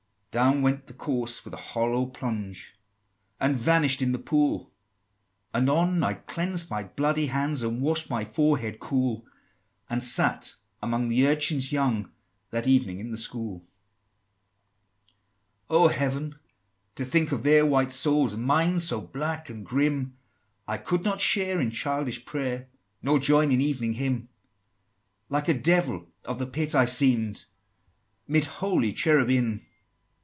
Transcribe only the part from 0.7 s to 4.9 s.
the corse with a hollow plunge, And vanish'd in the pool;